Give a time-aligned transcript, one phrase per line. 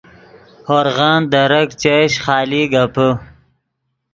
[0.67, 3.09] ہورغن درک چش خالی گپے